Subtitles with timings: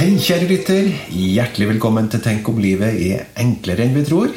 [0.00, 0.86] Hei, kjære lytter.
[1.12, 4.30] Hjertelig velkommen til Tenk om livet er enklere enn vi tror.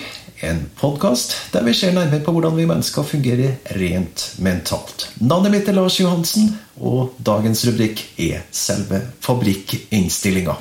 [0.43, 5.05] En podkast der vi ser nærmere på hvordan vi mennesker fungerer rent mentalt.
[5.23, 6.51] Navnet mitt er Lars Johansen,
[6.83, 10.57] og dagens rubrikk er selve fabrikkinnstillinga.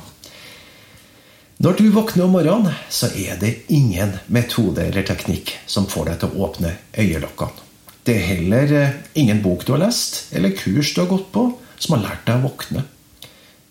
[1.66, 6.22] Når du våkner om morgenen, så er det ingen metode eller teknikk som får deg
[6.22, 7.70] til å åpne øyelokkene.
[8.06, 11.48] Det er heller eh, ingen bok du har lest, eller kurs du har gått på,
[11.74, 12.86] som har lært deg å våkne.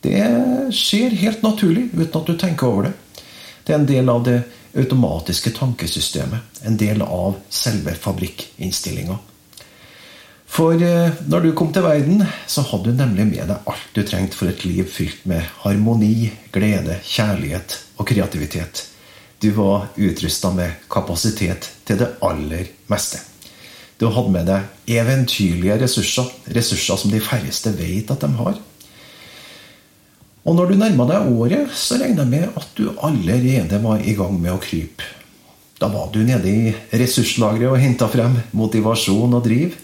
[0.01, 0.21] Det
[0.73, 2.93] skjer helt naturlig, uten at du tenker over det.
[3.63, 4.39] Det er en del av det
[4.77, 6.63] automatiske tankesystemet.
[6.65, 9.19] En del av selve fabrikkinnstillinga.
[10.51, 14.01] For eh, når du kom til verden, så hadde du nemlig med deg alt du
[14.03, 18.87] trengte for et liv fylt med harmoni, glede, kjærlighet og kreativitet.
[19.41, 23.21] Du var utrusta med kapasitet til det aller meste.
[24.01, 26.27] Du hadde med deg eventyrlige ressurser,
[26.57, 28.59] ressurser som de færreste vet at de har.
[30.41, 34.15] Og når du nærma deg året, så regna jeg med at du allerede var i
[34.17, 35.05] gang med å krype.
[35.81, 39.77] Da var du nede i ressurslageret og henta frem motivasjon og driv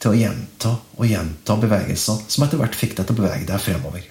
[0.00, 3.62] til å gjenta og gjenta bevegelser som etter hvert fikk deg til å bevege deg
[3.62, 4.04] fremover.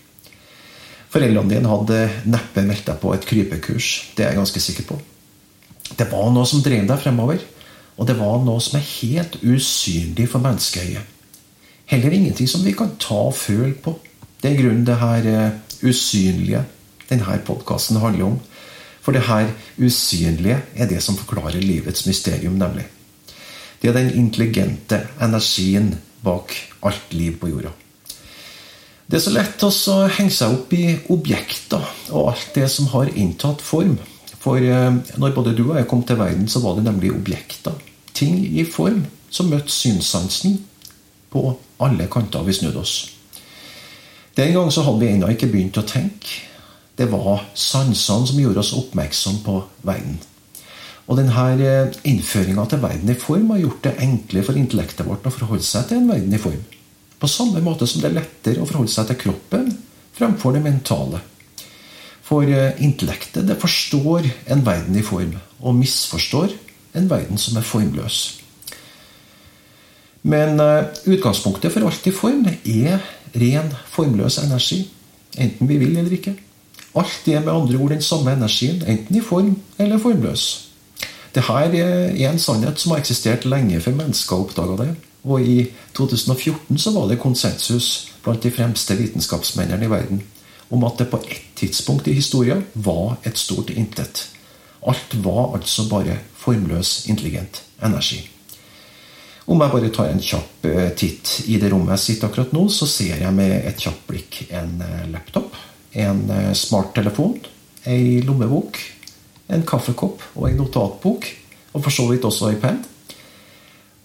[1.09, 3.87] Foreldrene dine hadde neppe meldt deg på et krypekurs.
[4.15, 4.99] Det er jeg ganske sikker på.
[5.97, 7.41] Det var noe som drev deg fremover,
[7.97, 11.15] og det var noe som er helt usynlig for menneskeøyet.
[11.89, 13.95] Heller ingenting som vi kan ta og føle på.
[14.39, 16.63] Det er grunnen det her eh, usynlige
[17.09, 18.39] denne podkasten handler om.
[19.01, 19.49] For det her
[19.79, 22.85] usynlige er det som forklarer livets mysterium, nemlig.
[23.81, 27.71] Det er den intelligente energien bak alt liv på jorda.
[29.09, 29.71] Det er så lett å
[30.13, 33.95] henge seg opp i objekter og alt det som har inntatt form.
[34.39, 37.73] For eh, når både du og jeg kom til verden, så var det nemlig objekter.
[38.13, 40.59] Ting i form som møtte synssansen
[41.33, 43.18] på alle kanter vi snudde oss.
[44.39, 46.45] Den gang så hadde vi ennå ikke begynt å tenke.
[46.95, 50.15] Det var sansene som gjorde oss oppmerksom på verden.
[51.09, 55.27] Og denne eh, innføringa til verden i form har gjort det enklere for intellektet vårt
[55.27, 56.61] å forholde seg til en verden i form.
[57.19, 59.73] På samme måte som det er lettere å forholde seg til kroppen
[60.15, 61.19] fremfor det mentale.
[62.23, 66.55] For eh, intellektet det forstår en verden i form, og misforstår
[66.95, 68.21] en verden som er formløs.
[70.29, 72.99] Men uh, utgangspunktet for alt i form er
[73.35, 74.83] ren, formløs energi.
[75.37, 76.35] Enten vi vil eller ikke.
[76.95, 80.69] Alt er med andre ord den samme energien, enten i form eller formløs.
[81.35, 84.95] Dette er en sannhet som har eksistert lenge før mennesker oppdaga det.
[85.23, 90.23] Og i 2014 så var det konsensus blant de fremste vitenskapsmennene i verden
[90.69, 94.27] om at det på ett tidspunkt i historien var et stort intet.
[94.87, 98.29] Alt var altså bare formløs, intelligent energi.
[99.49, 102.67] Om jeg bare tar en kjapp eh, titt i det rommet jeg sitter akkurat nå,
[102.69, 105.55] så ser jeg med et kjapt blikk en eh, laptop,
[105.97, 107.39] en eh, smarttelefon,
[107.89, 108.77] ei lommebok,
[109.49, 111.25] en kaffekopp og en notatbok.
[111.73, 112.79] Og for så vidt også penn.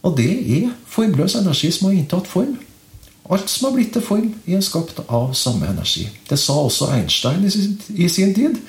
[0.05, 2.57] Og det er formløs energi som har inntatt form.
[3.33, 6.05] Alt som har blitt til form, er skapt av samme energi.
[6.29, 8.61] Det sa også Einstein i sin, i sin tid.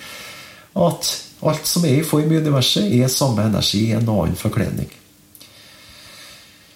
[0.75, 1.11] At
[1.43, 4.91] alt som er i form i universet, er samme energi i en annen forkledning.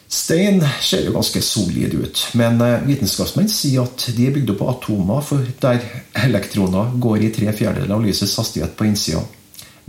[0.10, 4.64] Stein ser jo ganske solid ut, men eh, vitenskapsmenn sier at de er bygd opp
[4.66, 5.84] av atomer der
[6.18, 9.22] elektroner går i tre fjerdedeler av lysets hastighet på innsida.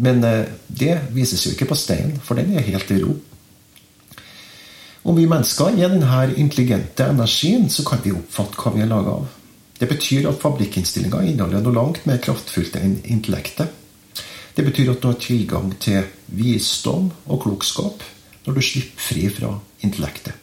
[0.05, 3.17] Men eh, det vises jo ikke på stein, for den er helt i ro.
[5.09, 9.17] Om vi mennesker er denne intelligente energien, så kan vi oppfatte hva vi er laga
[9.23, 9.27] av.
[9.81, 13.73] Det betyr at fabrikkinnstillinga inneholder noe langt mer kraftfullt enn intellektet.
[14.53, 16.05] Det betyr at du har tilgang til
[16.37, 18.05] visdom og klokskap
[18.47, 20.37] når du slipper fri fra intellektet.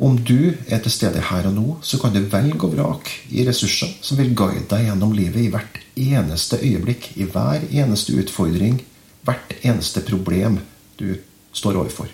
[0.00, 3.44] Om du er til stede her og nå, så kan du velge og vrake i
[3.44, 8.80] ressurser som vil guide deg gjennom livet i hvert eneste øyeblikk, i hver eneste utfordring,
[9.28, 10.56] hvert eneste problem
[10.96, 11.18] du
[11.52, 12.08] står overfor.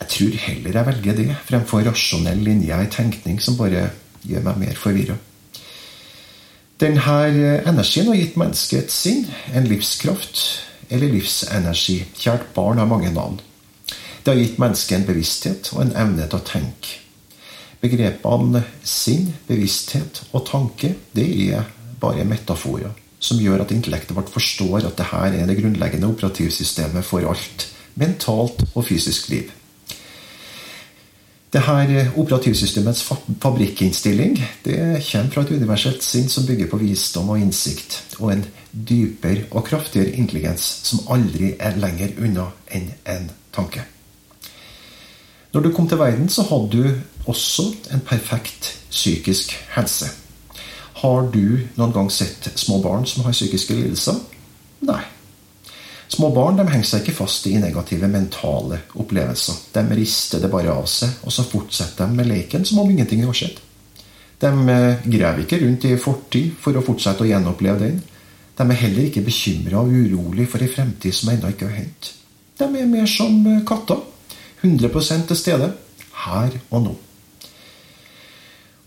[0.00, 3.90] Jeg tror heller jeg velger det fremfor rasjonell linje i tenkning som bare
[4.24, 5.16] gjør meg mer forvirra.
[6.80, 7.20] Denne
[7.68, 9.22] energien har gitt mennesket et sinn,
[9.56, 10.40] en livskraft
[10.88, 12.02] eller livsenergi.
[12.18, 13.40] Kjært barn har mange navn.
[14.22, 17.00] Det har gitt mennesket en bevissthet og en evne til å tenke.
[17.82, 21.68] Begrepene sinn, bevissthet og tanke det er
[22.00, 22.94] bare metaforer
[23.26, 28.62] som gjør at intellektet vårt forstår at dette er det grunnleggende operativsystemet for alt mentalt
[28.74, 29.52] og fysisk liv.
[31.54, 33.04] Dette operativsystemets
[33.40, 34.34] fabrikkinnstilling
[34.64, 39.46] det kommer fra et universelt sinn som bygger på visdom og innsikt, og en dypere
[39.52, 43.86] og kraftigere intelligens som aldri er lenger unna enn en tanke.
[45.54, 50.10] Når du kom til verden, så hadde du også en perfekt psykisk helse.
[51.00, 54.18] Har du noen gang sett små barn som har psykiske lidelser?
[54.84, 55.04] Nei.
[56.08, 59.62] Små barn de henger seg ikke fast i negative mentale opplevelser.
[59.74, 63.24] De rister det bare av seg, og så fortsetter de med leken som om ingenting
[63.26, 63.58] har skjedd.
[64.38, 67.98] De eh, graver ikke rundt i fortid for å fortsette å gjenoppleve den.
[68.56, 72.12] De er heller ikke bekymra og urolig for ei fremtid som ennå ikke har hendt.
[72.56, 74.04] De er mer som eh, katter.
[74.62, 75.72] 100 til stede.
[76.26, 76.94] Her og nå.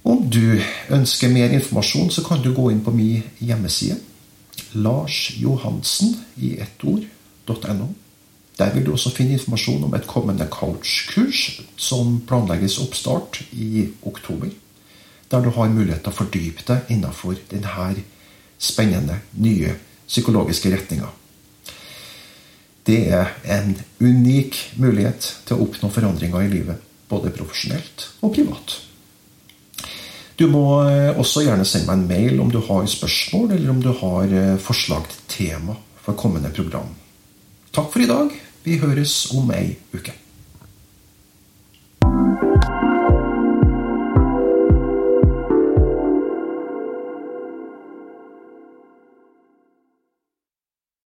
[0.09, 0.57] Om du
[0.95, 3.99] ønsker mer informasjon, så kan du gå inn på min hjemmeside.
[4.73, 7.89] Lars Johansen i ett ord.no.
[8.59, 14.51] Der vil du også finne informasjon om et kommende coachkurs som planlegges oppstart i oktober.
[15.31, 18.03] Der du har mulighet til å fordype deg innenfor denne
[18.59, 19.77] spennende, nye
[20.09, 21.07] psykologiske retninga.
[22.83, 28.79] Det er en unik mulighet til å oppnå forandringer i livet, både profesjonelt og privat.
[30.39, 33.81] Du må eh, også gjerne sende meg en mail om du har spørsmål, eller om
[33.83, 36.87] du har eh, forslag til tema for kommende program.
[37.75, 38.31] Takk for i dag.
[38.63, 40.15] Vi høres om ei uke.